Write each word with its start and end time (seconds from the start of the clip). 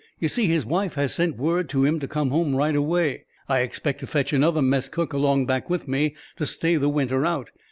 "You 0.17 0.29
see 0.29 0.47
his 0.47 0.65
wife 0.65 0.95
has 0.95 1.13
sent 1.13 1.37
word 1.37 1.69
to 1.69 1.85
him 1.85 1.99
to 1.99 2.07
come 2.07 2.31
home 2.31 2.55
right 2.55 2.75
away. 2.75 3.25
I 3.47 3.59
expect 3.59 3.99
to 3.99 4.07
fetch 4.07 4.33
another 4.33 4.63
mess 4.63 4.89
cook 4.89 5.13
along 5.13 5.45
back 5.45 5.69
with 5.69 5.87
me, 5.87 6.15
to 6.37 6.45
stay 6.47 6.75
the 6.77 6.89
winter 6.89 7.23
out. 7.23 7.51